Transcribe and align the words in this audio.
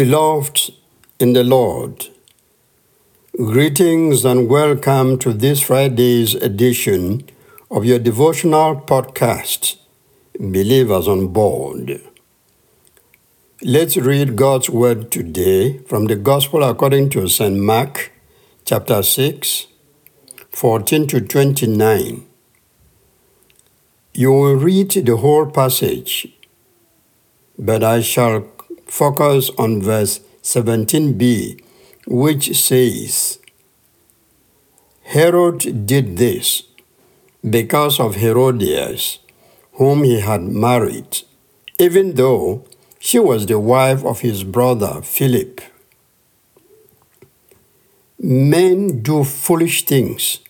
Beloved 0.00 0.72
in 1.18 1.34
the 1.34 1.44
Lord, 1.44 2.08
greetings 3.36 4.24
and 4.24 4.48
welcome 4.48 5.18
to 5.18 5.34
this 5.34 5.60
Friday's 5.60 6.34
edition 6.36 7.28
of 7.70 7.84
your 7.84 7.98
devotional 7.98 8.76
podcast, 8.80 9.76
Believers 10.38 11.06
on 11.06 11.28
Board. 11.34 12.00
Let's 13.60 13.98
read 13.98 14.36
God's 14.36 14.70
Word 14.70 15.12
today 15.12 15.80
from 15.80 16.06
the 16.06 16.16
Gospel 16.16 16.64
according 16.64 17.10
to 17.10 17.28
St. 17.28 17.58
Mark, 17.58 18.10
chapter 18.64 19.02
6, 19.02 19.66
14 20.50 21.08
to 21.08 21.20
29. 21.20 22.26
You 24.14 24.32
will 24.32 24.54
read 24.54 24.92
the 24.92 25.18
whole 25.18 25.44
passage, 25.44 26.26
but 27.58 27.84
I 27.84 28.00
shall 28.00 28.50
focus 28.90 29.50
on 29.56 29.80
verse 29.80 30.20
17b, 30.42 31.62
which 32.06 32.56
says, 32.58 33.38
Herod 35.02 35.86
did 35.86 36.16
this 36.16 36.64
because 37.48 38.00
of 38.00 38.16
Herodias, 38.16 39.20
whom 39.74 40.02
he 40.02 40.20
had 40.20 40.42
married, 40.42 41.22
even 41.78 42.14
though 42.14 42.64
she 42.98 43.18
was 43.18 43.46
the 43.46 43.60
wife 43.60 44.04
of 44.04 44.20
his 44.20 44.42
brother 44.42 45.00
Philip. 45.02 45.60
Men 48.18 49.02
do 49.02 49.24
foolish 49.24 49.84
things 49.84 50.40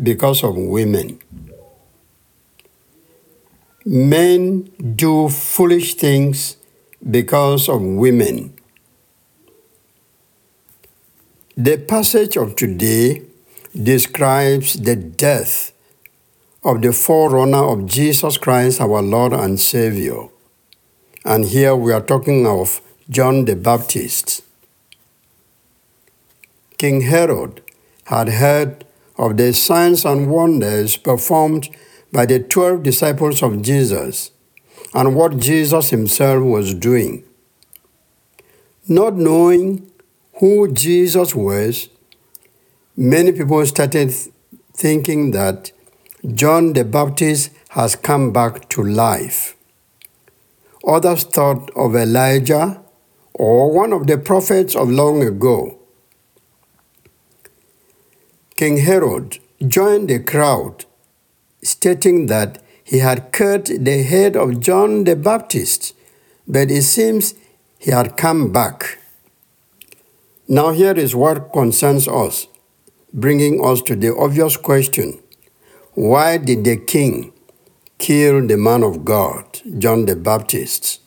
because 0.00 0.42
of 0.44 0.56
women. 0.56 1.18
Men 3.84 4.70
do 4.94 5.28
foolish 5.28 5.94
things 5.94 6.56
because 7.10 7.68
of 7.68 7.82
women. 7.82 8.54
The 11.56 11.76
passage 11.78 12.36
of 12.36 12.56
today 12.56 13.22
describes 13.80 14.74
the 14.74 14.96
death 14.96 15.72
of 16.64 16.82
the 16.82 16.92
forerunner 16.92 17.64
of 17.64 17.86
Jesus 17.86 18.38
Christ, 18.38 18.80
our 18.80 19.02
Lord 19.02 19.32
and 19.32 19.58
Savior. 19.58 20.28
And 21.24 21.44
here 21.44 21.74
we 21.74 21.92
are 21.92 22.00
talking 22.00 22.46
of 22.46 22.80
John 23.10 23.44
the 23.44 23.56
Baptist. 23.56 24.42
King 26.78 27.02
Herod 27.02 27.62
had 28.04 28.28
heard 28.28 28.84
of 29.16 29.36
the 29.36 29.52
signs 29.52 30.04
and 30.04 30.30
wonders 30.30 30.96
performed 30.96 31.68
by 32.12 32.26
the 32.26 32.40
twelve 32.40 32.82
disciples 32.82 33.42
of 33.42 33.62
Jesus 33.62 34.30
and 34.94 35.16
what 35.16 35.38
Jesus 35.38 35.90
himself 35.90 36.42
was 36.42 36.74
doing. 36.74 37.24
Not 38.88 39.14
knowing 39.14 39.90
who 40.40 40.70
Jesus 40.72 41.34
was, 41.34 41.88
many 42.96 43.32
people 43.32 43.64
started 43.64 44.12
thinking 44.74 45.30
that 45.30 45.72
John 46.34 46.72
the 46.72 46.84
Baptist 46.84 47.50
has 47.70 47.96
come 47.96 48.32
back 48.32 48.68
to 48.70 48.82
life. 48.82 49.56
Others 50.86 51.24
thought 51.24 51.70
of 51.74 51.94
Elijah 51.94 52.82
or 53.34 53.70
one 53.70 53.92
of 53.92 54.06
the 54.06 54.18
prophets 54.18 54.76
of 54.76 54.90
long 54.90 55.22
ago. 55.22 55.78
King 58.56 58.78
Herod 58.78 59.38
joined 59.66 60.08
the 60.08 60.18
crowd, 60.20 60.84
stating 61.62 62.26
that 62.26 62.61
he 62.92 62.98
had 62.98 63.32
cut 63.32 63.70
the 63.80 64.02
head 64.02 64.36
of 64.36 64.60
John 64.60 65.04
the 65.04 65.16
Baptist, 65.16 65.94
but 66.46 66.70
it 66.70 66.82
seems 66.82 67.32
he 67.78 67.90
had 67.90 68.18
come 68.18 68.52
back. 68.52 68.98
Now, 70.46 70.72
here 70.72 70.92
is 70.92 71.14
what 71.14 71.54
concerns 71.54 72.06
us, 72.06 72.48
bringing 73.10 73.64
us 73.64 73.80
to 73.88 73.96
the 73.96 74.14
obvious 74.14 74.58
question 74.58 75.18
why 75.94 76.36
did 76.36 76.64
the 76.64 76.76
king 76.76 77.32
kill 77.96 78.46
the 78.46 78.58
man 78.58 78.82
of 78.82 79.06
God, 79.06 79.46
John 79.78 80.04
the 80.04 80.16
Baptist? 80.16 81.00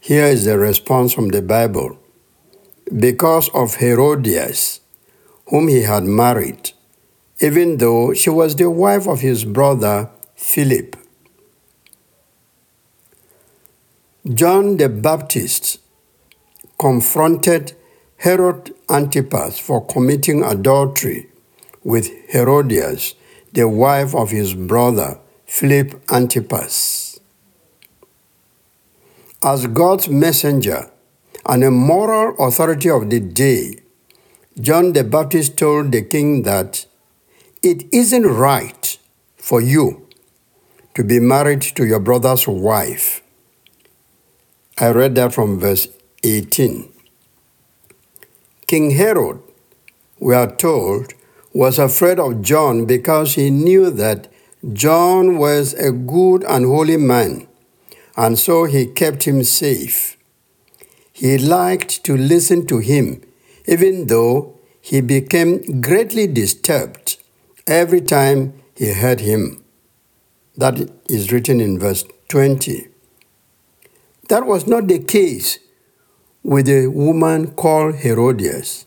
Here 0.00 0.24
is 0.24 0.46
the 0.46 0.56
response 0.58 1.12
from 1.12 1.28
the 1.28 1.42
Bible 1.42 1.98
because 2.98 3.50
of 3.50 3.74
Herodias, 3.74 4.80
whom 5.48 5.68
he 5.68 5.82
had 5.82 6.04
married 6.04 6.72
even 7.42 7.78
though 7.78 8.14
she 8.14 8.30
was 8.30 8.54
the 8.54 8.70
wife 8.70 9.08
of 9.08 9.20
his 9.20 9.44
brother 9.44 10.08
Philip. 10.36 10.96
John 14.32 14.76
the 14.76 14.88
Baptist 14.88 15.80
confronted 16.78 17.72
Herod 18.18 18.72
Antipas 18.88 19.58
for 19.58 19.84
committing 19.84 20.44
adultery 20.44 21.26
with 21.82 22.08
Herodias, 22.28 23.16
the 23.52 23.68
wife 23.68 24.14
of 24.14 24.30
his 24.30 24.54
brother 24.54 25.18
Philip 25.44 26.00
Antipas. 26.12 27.18
As 29.42 29.66
God's 29.66 30.08
messenger 30.08 30.88
and 31.44 31.64
a 31.64 31.72
moral 31.72 32.36
authority 32.38 32.88
of 32.88 33.10
the 33.10 33.18
day, 33.18 33.80
John 34.60 34.92
the 34.92 35.02
Baptist 35.02 35.56
told 35.56 35.90
the 35.90 36.02
king 36.02 36.42
that 36.42 36.86
it 37.62 37.84
isn't 37.92 38.26
right 38.26 38.98
for 39.36 39.60
you 39.60 40.08
to 40.94 41.04
be 41.04 41.20
married 41.20 41.62
to 41.62 41.86
your 41.86 42.00
brother's 42.00 42.48
wife. 42.48 43.22
I 44.78 44.90
read 44.90 45.14
that 45.14 45.32
from 45.32 45.60
verse 45.60 45.86
18. 46.24 46.92
King 48.66 48.90
Herod, 48.92 49.40
we 50.18 50.34
are 50.34 50.54
told, 50.54 51.14
was 51.52 51.78
afraid 51.78 52.18
of 52.18 52.42
John 52.42 52.84
because 52.84 53.34
he 53.34 53.50
knew 53.50 53.90
that 53.90 54.28
John 54.72 55.38
was 55.38 55.74
a 55.74 55.92
good 55.92 56.42
and 56.44 56.64
holy 56.64 56.96
man, 56.96 57.46
and 58.16 58.38
so 58.38 58.64
he 58.64 58.86
kept 58.86 59.24
him 59.24 59.44
safe. 59.44 60.16
He 61.12 61.38
liked 61.38 62.02
to 62.04 62.16
listen 62.16 62.66
to 62.66 62.78
him, 62.78 63.22
even 63.66 64.06
though 64.06 64.58
he 64.80 65.00
became 65.00 65.80
greatly 65.80 66.26
disturbed 66.26 67.21
every 67.72 68.00
time 68.02 68.52
he 68.76 68.92
heard 68.92 69.20
him. 69.20 69.64
That 70.56 70.90
is 71.08 71.32
written 71.32 71.60
in 71.60 71.78
verse 71.78 72.04
20. 72.28 72.88
That 74.28 74.46
was 74.46 74.66
not 74.66 74.88
the 74.88 74.98
case 74.98 75.58
with 76.42 76.66
the 76.66 76.88
woman 76.88 77.52
called 77.52 77.96
Herodias. 77.96 78.84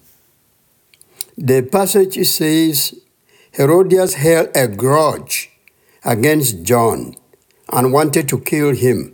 The 1.38 1.64
passage 1.64 2.26
says 2.28 2.94
Herodias 3.54 4.14
held 4.14 4.50
a 4.56 4.68
grudge 4.68 5.52
against 6.04 6.64
John 6.64 7.16
and 7.70 7.92
wanted 7.92 8.30
to 8.30 8.40
kill 8.40 8.76
him, 8.76 9.14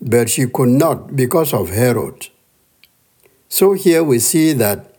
but 0.00 0.28
she 0.28 0.46
could 0.46 0.68
not 0.68 1.14
because 1.14 1.54
of 1.54 1.70
Herod. 1.70 2.28
So 3.48 3.74
here 3.74 4.02
we 4.02 4.18
see 4.18 4.52
that 4.54 4.96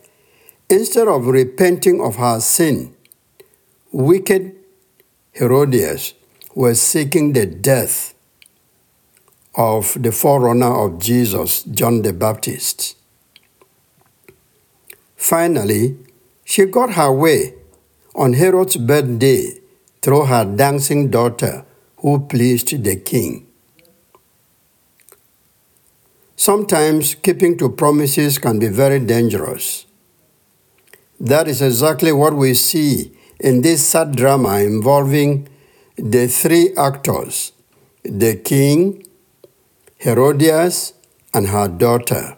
instead 0.69 1.07
of 1.07 1.27
repenting 1.27 1.99
of 2.01 2.15
her 2.15 2.39
sin, 2.39 2.96
wicked 3.91 4.55
Herodias 5.33 6.13
was 6.53 6.81
seeking 6.81 7.33
the 7.33 7.45
death 7.45 8.13
of 9.55 9.97
the 10.01 10.11
forerunner 10.11 10.85
of 10.85 10.99
Jesus, 10.99 11.63
John 11.63 12.01
the 12.01 12.13
Baptist. 12.13 12.95
Finally, 15.15 15.97
she 16.43 16.65
got 16.65 16.93
her 16.93 17.11
way 17.11 17.53
on 18.15 18.33
Herod's 18.33 18.77
birthday 18.77 19.59
through 20.01 20.25
her 20.25 20.45
dancing 20.45 21.09
daughter 21.09 21.65
who 21.97 22.19
pleased 22.19 22.83
the 22.83 22.95
king. 22.95 23.47
Sometimes 26.35 27.15
keeping 27.15 27.57
to 27.57 27.69
promises 27.69 28.37
can 28.37 28.59
be 28.59 28.67
very 28.67 28.99
dangerous. 28.99 29.85
That 31.19 31.47
is 31.47 31.61
exactly 31.61 32.11
what 32.11 32.35
we 32.35 32.53
see 32.53 33.16
in 33.39 33.61
this 33.61 33.87
sad 33.87 34.15
drama 34.15 34.59
involving 34.59 35.47
the 35.95 36.27
three 36.27 36.73
actors 36.75 37.51
the 38.03 38.35
king, 38.35 39.05
Herodias, 39.97 40.93
and 41.33 41.47
her 41.47 41.67
daughter. 41.67 42.37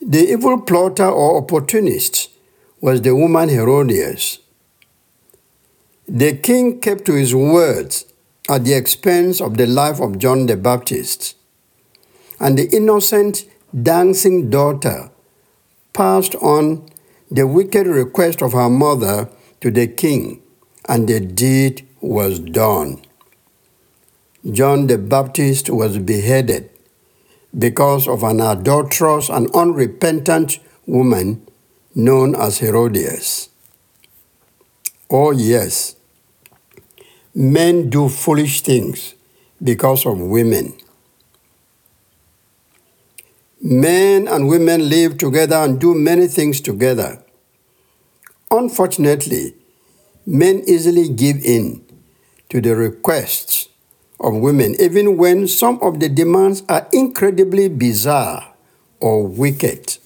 The 0.00 0.30
evil 0.30 0.60
plotter 0.60 1.08
or 1.08 1.38
opportunist 1.38 2.30
was 2.80 3.02
the 3.02 3.16
woman 3.16 3.48
Herodias. 3.48 4.38
The 6.06 6.36
king 6.36 6.80
kept 6.80 7.04
to 7.06 7.14
his 7.14 7.34
words 7.34 8.06
at 8.48 8.64
the 8.64 8.74
expense 8.74 9.40
of 9.40 9.56
the 9.56 9.66
life 9.66 10.00
of 10.00 10.18
John 10.18 10.46
the 10.46 10.56
Baptist, 10.56 11.36
and 12.38 12.58
the 12.58 12.68
innocent 12.70 13.44
dancing 13.82 14.50
daughter 14.50 15.10
passed 15.92 16.34
on 16.36 16.88
the 17.30 17.46
wicked 17.46 17.86
request 17.86 18.42
of 18.42 18.52
her 18.52 18.68
mother 18.68 19.28
to 19.62 19.70
the 19.70 19.86
king, 19.86 20.42
and 20.88 21.08
the 21.08 21.20
deed 21.20 21.86
was 22.00 22.40
done. 22.40 23.00
John 24.50 24.88
the 24.88 24.98
Baptist 24.98 25.70
was 25.70 25.98
beheaded, 25.98 26.68
because 27.56 28.08
of 28.08 28.22
an 28.24 28.40
adulterous 28.40 29.28
and 29.28 29.48
unrepentant 29.54 30.58
woman 30.86 31.46
known 31.94 32.34
as 32.34 32.58
Herodias. 32.58 33.50
Oh, 35.08 35.30
yes, 35.30 35.94
men 37.34 37.88
do 37.88 38.08
foolish 38.08 38.62
things 38.62 39.14
because 39.62 40.04
of 40.06 40.18
women. 40.18 40.74
Men 43.60 44.26
and 44.26 44.48
women 44.48 44.88
live 44.88 45.18
together 45.18 45.56
and 45.56 45.78
do 45.80 45.94
many 45.94 46.26
things 46.26 46.60
together. 46.60 47.21
Unfortunately, 48.52 49.54
men 50.26 50.62
easily 50.66 51.08
give 51.08 51.42
in 51.42 51.82
to 52.50 52.60
the 52.60 52.76
requests 52.76 53.70
of 54.20 54.34
women, 54.34 54.76
even 54.78 55.16
when 55.16 55.48
some 55.48 55.78
of 55.80 56.00
the 56.00 56.08
demands 56.10 56.62
are 56.68 56.86
incredibly 56.92 57.68
bizarre 57.68 58.52
or 59.00 59.26
wicked. 59.26 59.96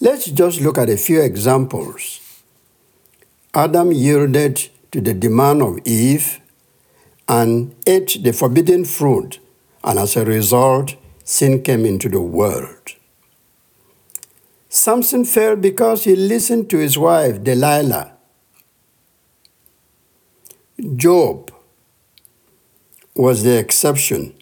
Let's 0.00 0.26
just 0.26 0.60
look 0.60 0.76
at 0.76 0.90
a 0.90 0.96
few 0.96 1.20
examples. 1.20 2.18
Adam 3.54 3.92
yielded 3.92 4.68
to 4.90 5.00
the 5.00 5.14
demand 5.14 5.62
of 5.62 5.78
Eve 5.84 6.40
and 7.28 7.76
ate 7.86 8.18
the 8.24 8.32
forbidden 8.32 8.84
fruit, 8.84 9.38
and 9.84 10.00
as 10.00 10.16
a 10.16 10.24
result, 10.24 10.96
sin 11.22 11.62
came 11.62 11.86
into 11.86 12.08
the 12.08 12.20
world. 12.20 12.96
Samson 14.72 15.24
fell 15.24 15.56
because 15.56 16.04
he 16.04 16.14
listened 16.14 16.70
to 16.70 16.78
his 16.78 16.96
wife, 16.96 17.42
Delilah. 17.42 18.12
Job 20.94 21.52
was 23.16 23.42
the 23.42 23.58
exception 23.58 24.32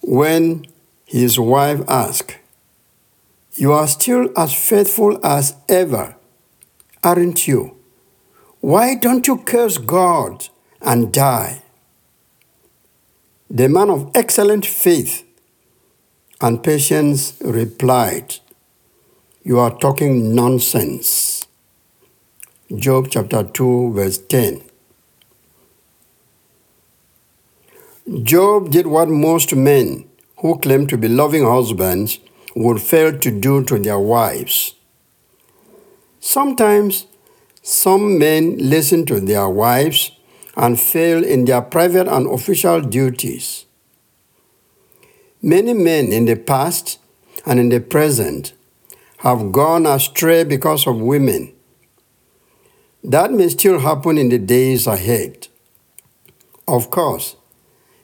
when 0.00 0.64
his 1.04 1.40
wife 1.40 1.80
asked, 1.88 2.38
You 3.54 3.72
are 3.72 3.88
still 3.88 4.30
as 4.36 4.54
faithful 4.54 5.18
as 5.26 5.56
ever, 5.68 6.14
aren't 7.02 7.48
you? 7.48 7.76
Why 8.60 8.94
don't 8.94 9.26
you 9.26 9.38
curse 9.38 9.78
God 9.78 10.48
and 10.80 11.12
die? 11.12 11.62
The 13.50 13.68
man 13.68 13.90
of 13.90 14.12
excellent 14.14 14.64
faith 14.64 15.24
and 16.40 16.62
patience 16.62 17.36
replied, 17.40 18.36
You 19.46 19.60
are 19.60 19.78
talking 19.78 20.34
nonsense. 20.34 21.46
Job 22.74 23.06
chapter 23.10 23.44
2, 23.44 23.92
verse 23.92 24.18
10. 24.18 24.60
Job 28.24 28.72
did 28.72 28.88
what 28.88 29.08
most 29.08 29.54
men 29.54 30.08
who 30.38 30.58
claim 30.58 30.88
to 30.88 30.98
be 30.98 31.06
loving 31.06 31.44
husbands 31.44 32.18
would 32.56 32.82
fail 32.82 33.16
to 33.16 33.30
do 33.30 33.62
to 33.66 33.78
their 33.78 34.00
wives. 34.00 34.74
Sometimes 36.18 37.06
some 37.62 38.18
men 38.18 38.58
listen 38.58 39.06
to 39.06 39.20
their 39.20 39.48
wives 39.48 40.10
and 40.56 40.80
fail 40.80 41.24
in 41.24 41.44
their 41.44 41.62
private 41.62 42.08
and 42.08 42.26
official 42.26 42.80
duties. 42.80 43.64
Many 45.40 45.72
men 45.72 46.10
in 46.10 46.24
the 46.24 46.34
past 46.34 46.98
and 47.46 47.60
in 47.60 47.68
the 47.68 47.78
present 47.80 48.55
have 49.18 49.52
gone 49.52 49.86
astray 49.86 50.44
because 50.44 50.86
of 50.86 51.00
women. 51.00 51.52
That 53.02 53.32
may 53.32 53.48
still 53.48 53.78
happen 53.78 54.18
in 54.18 54.28
the 54.28 54.38
days 54.38 54.86
ahead. 54.86 55.48
Of 56.68 56.90
course, 56.90 57.36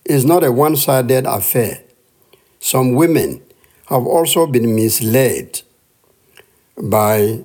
it's 0.05 0.25
not 0.25 0.45
a 0.45 0.53
one 0.53 0.77
sided 0.77 1.27
affair. 1.27 1.83
Some 2.61 2.95
women 2.95 3.43
have 3.87 4.07
also 4.07 4.47
been 4.47 4.75
misled 4.75 5.63
by 6.81 7.41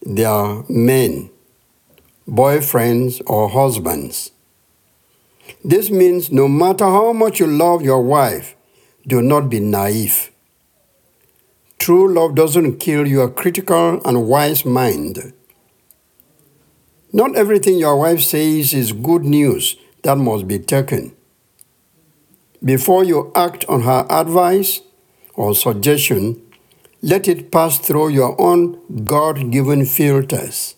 their 0.00 0.64
men, 0.68 1.30
boyfriends, 2.26 3.22
or 3.26 3.48
husbands. 3.48 4.32
This 5.64 5.90
means 5.90 6.32
no 6.32 6.48
matter 6.48 6.84
how 6.84 7.12
much 7.12 7.38
you 7.38 7.46
love 7.46 7.82
your 7.82 8.02
wife, 8.02 8.56
do 9.06 9.22
not 9.22 9.48
be 9.48 9.60
naive. 9.60 10.31
True 11.82 12.06
love 12.06 12.36
doesn't 12.36 12.78
kill 12.78 13.08
your 13.08 13.28
critical 13.28 14.00
and 14.04 14.28
wise 14.28 14.64
mind. 14.64 15.32
Not 17.12 17.34
everything 17.34 17.76
your 17.76 17.96
wife 17.96 18.20
says 18.20 18.72
is 18.72 18.92
good 18.92 19.24
news 19.24 19.74
that 20.04 20.16
must 20.16 20.46
be 20.46 20.60
taken. 20.60 21.10
Before 22.64 23.02
you 23.02 23.32
act 23.34 23.64
on 23.68 23.80
her 23.80 24.06
advice 24.08 24.82
or 25.34 25.56
suggestion, 25.56 26.40
let 27.02 27.26
it 27.26 27.50
pass 27.50 27.80
through 27.80 28.10
your 28.10 28.40
own 28.40 28.78
God 29.04 29.50
given 29.50 29.84
filters. 29.84 30.76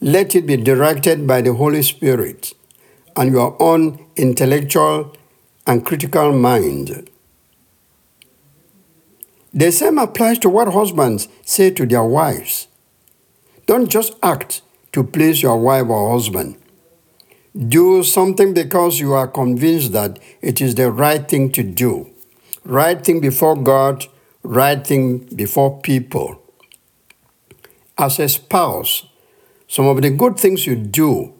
Let 0.00 0.36
it 0.36 0.46
be 0.46 0.56
directed 0.56 1.26
by 1.26 1.40
the 1.42 1.54
Holy 1.54 1.82
Spirit 1.82 2.52
and 3.16 3.32
your 3.32 3.60
own 3.60 4.06
intellectual 4.14 5.12
and 5.66 5.84
critical 5.84 6.30
mind. 6.30 7.10
The 9.52 9.72
same 9.72 9.98
applies 9.98 10.38
to 10.40 10.48
what 10.48 10.72
husbands 10.72 11.28
say 11.44 11.70
to 11.70 11.84
their 11.84 12.04
wives. 12.04 12.68
Don't 13.66 13.88
just 13.88 14.14
act 14.22 14.62
to 14.92 15.02
please 15.02 15.42
your 15.42 15.58
wife 15.58 15.88
or 15.88 16.12
husband. 16.12 16.56
Do 17.56 18.04
something 18.04 18.54
because 18.54 19.00
you 19.00 19.12
are 19.12 19.26
convinced 19.26 19.92
that 19.92 20.20
it 20.40 20.60
is 20.60 20.76
the 20.76 20.92
right 20.92 21.28
thing 21.28 21.50
to 21.52 21.64
do. 21.64 22.10
Right 22.64 23.02
thing 23.02 23.20
before 23.20 23.56
God, 23.56 24.06
right 24.44 24.86
thing 24.86 25.18
before 25.34 25.80
people. 25.80 26.40
As 27.98 28.20
a 28.20 28.28
spouse, 28.28 29.06
some 29.66 29.86
of 29.86 30.00
the 30.00 30.10
good 30.10 30.38
things 30.38 30.66
you 30.66 30.76
do 30.76 31.34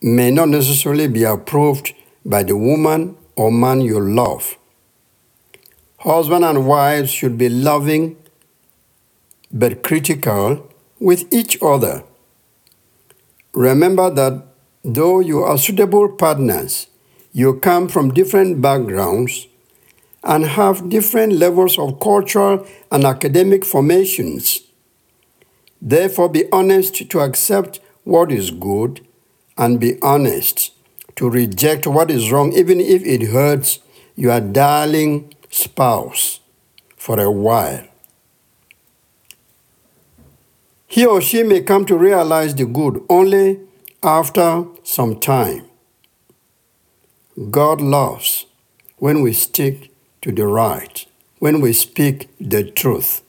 may 0.00 0.32
not 0.32 0.48
necessarily 0.48 1.06
be 1.06 1.22
approved 1.22 1.94
by 2.24 2.42
the 2.42 2.56
woman 2.56 3.16
or 3.36 3.52
man 3.52 3.80
you 3.80 4.00
love. 4.00 4.58
Husband 6.04 6.44
and 6.44 6.66
wives 6.66 7.12
should 7.12 7.38
be 7.38 7.48
loving 7.48 8.16
but 9.52 9.84
critical 9.84 10.68
with 10.98 11.32
each 11.32 11.56
other. 11.62 12.02
Remember 13.52 14.10
that 14.10 14.42
though 14.82 15.20
you 15.20 15.44
are 15.44 15.56
suitable 15.56 16.08
partners, 16.08 16.88
you 17.32 17.54
come 17.54 17.86
from 17.86 18.12
different 18.12 18.60
backgrounds 18.60 19.46
and 20.24 20.44
have 20.44 20.88
different 20.88 21.34
levels 21.34 21.78
of 21.78 22.00
cultural 22.00 22.66
and 22.90 23.04
academic 23.04 23.64
formations. 23.64 24.62
Therefore, 25.80 26.28
be 26.28 26.50
honest 26.50 27.08
to 27.10 27.20
accept 27.20 27.78
what 28.02 28.32
is 28.32 28.50
good 28.50 29.06
and 29.56 29.78
be 29.78 30.02
honest 30.02 30.72
to 31.14 31.30
reject 31.30 31.86
what 31.86 32.10
is 32.10 32.32
wrong, 32.32 32.52
even 32.54 32.80
if 32.80 33.04
it 33.04 33.28
hurts 33.28 33.78
your 34.16 34.40
darling 34.40 35.32
spouse 35.52 36.40
for 36.96 37.20
a 37.20 37.30
while. 37.30 37.86
He 40.86 41.06
or 41.06 41.20
she 41.20 41.42
may 41.42 41.60
come 41.60 41.84
to 41.86 41.96
realize 41.96 42.54
the 42.54 42.66
good 42.66 43.02
only 43.08 43.60
after 44.02 44.64
some 44.82 45.20
time. 45.20 45.66
God 47.50 47.80
loves 47.80 48.46
when 48.98 49.22
we 49.22 49.32
stick 49.32 49.90
to 50.22 50.32
the 50.32 50.46
right, 50.46 51.06
when 51.38 51.60
we 51.60 51.72
speak 51.72 52.28
the 52.38 52.70
truth. 52.70 53.22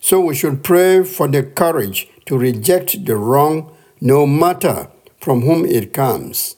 So 0.00 0.20
we 0.20 0.34
should 0.34 0.62
pray 0.62 1.02
for 1.04 1.28
the 1.28 1.42
courage 1.42 2.08
to 2.26 2.38
reject 2.38 3.04
the 3.04 3.16
wrong 3.16 3.74
no 4.00 4.26
matter 4.26 4.88
from 5.20 5.42
whom 5.42 5.64
it 5.64 5.92
comes, 5.92 6.56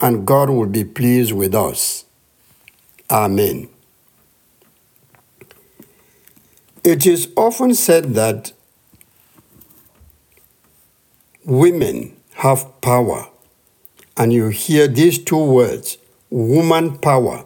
and 0.00 0.26
God 0.26 0.50
will 0.50 0.66
be 0.66 0.84
pleased 0.84 1.32
with 1.32 1.54
us. 1.54 2.04
Amen. 3.10 3.71
It 6.84 7.06
is 7.06 7.28
often 7.36 7.76
said 7.76 8.14
that 8.14 8.52
women 11.44 12.16
have 12.34 12.80
power, 12.80 13.28
and 14.16 14.32
you 14.32 14.48
hear 14.48 14.88
these 14.88 15.22
two 15.22 15.44
words, 15.44 15.96
woman 16.28 16.98
power. 16.98 17.44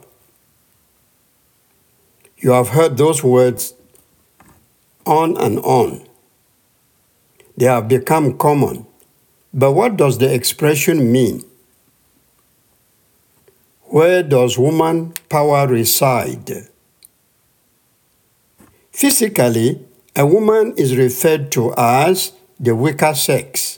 You 2.39 2.49
have 2.51 2.69
heard 2.69 2.97
those 2.97 3.23
words 3.23 3.75
on 5.05 5.37
and 5.37 5.59
on. 5.59 6.07
They 7.57 7.67
have 7.67 7.87
become 7.87 8.39
common. 8.39 8.87
But 9.53 9.73
what 9.73 9.97
does 9.97 10.17
the 10.17 10.33
expression 10.33 11.11
mean? 11.11 11.43
Where 13.83 14.23
does 14.23 14.57
woman 14.57 15.13
power 15.29 15.67
reside? 15.67 16.69
Physically, 18.97 19.79
a 20.15 20.25
woman 20.25 20.73
is 20.75 20.97
referred 20.97 21.51
to 21.51 21.71
as 21.77 22.31
the 22.59 22.73
weaker 22.73 23.13
sex. 23.13 23.77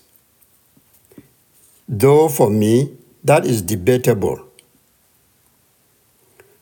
Though 1.90 2.30
for 2.30 2.50
me, 2.50 2.96
that 3.26 3.46
is 3.46 3.62
debatable. 3.62 4.40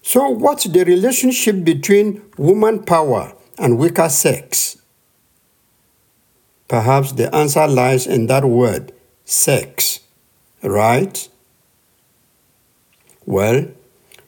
So, 0.01 0.29
what's 0.29 0.63
the 0.63 0.83
relationship 0.85 1.63
between 1.63 2.23
woman 2.35 2.81
power 2.81 3.33
and 3.59 3.77
weaker 3.77 4.09
sex? 4.09 4.81
Perhaps 6.67 7.11
the 7.11 7.33
answer 7.35 7.67
lies 7.67 8.07
in 8.07 8.25
that 8.25 8.43
word, 8.43 8.91
sex, 9.23 9.99
right? 10.63 11.29
Well, 13.23 13.67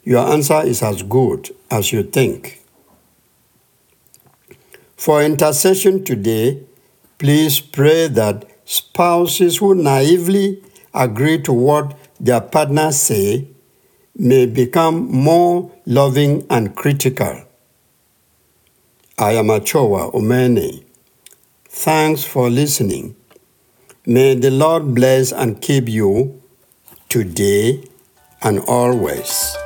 your 0.04 0.24
answer 0.24 0.62
is 0.62 0.84
as 0.84 1.02
good 1.02 1.50
as 1.68 1.92
you 1.92 2.04
think. 2.04 2.59
For 5.00 5.22
intercession 5.22 6.04
today, 6.04 6.62
please 7.16 7.58
pray 7.58 8.08
that 8.08 8.44
spouses 8.66 9.56
who 9.56 9.74
naively 9.74 10.62
agree 10.92 11.40
to 11.40 11.54
what 11.54 11.96
their 12.20 12.42
partners 12.42 12.96
say 13.00 13.48
may 14.14 14.44
become 14.44 15.10
more 15.10 15.72
loving 15.86 16.46
and 16.50 16.76
critical. 16.76 17.44
I 19.18 19.32
am 19.40 19.48
Achowa 19.48 20.12
Omeni. 20.12 20.84
Thanks 21.64 22.22
for 22.22 22.50
listening. 22.50 23.16
May 24.04 24.34
the 24.34 24.50
Lord 24.50 24.94
bless 24.94 25.32
and 25.32 25.62
keep 25.62 25.88
you 25.88 26.42
today 27.08 27.88
and 28.42 28.58
always. 28.68 29.56